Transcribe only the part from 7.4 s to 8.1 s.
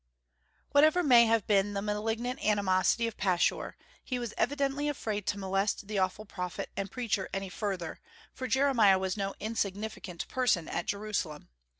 further,